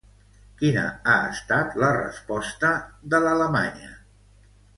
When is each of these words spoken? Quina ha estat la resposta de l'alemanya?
Quina 0.61 0.85
ha 1.11 1.17
estat 1.33 1.77
la 1.83 1.89
resposta 1.99 2.73
de 3.13 3.21
l'alemanya? 3.27 3.93